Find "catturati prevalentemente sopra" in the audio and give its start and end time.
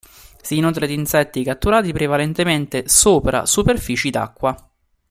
1.43-3.45